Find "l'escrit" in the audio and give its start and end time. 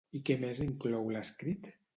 1.17-1.75